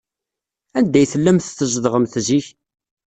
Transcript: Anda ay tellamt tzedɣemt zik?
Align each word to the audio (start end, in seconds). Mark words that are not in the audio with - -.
Anda 0.77 0.97
ay 0.99 1.07
tellamt 1.11 1.49
tzedɣemt 1.57 2.15
zik? 2.27 2.47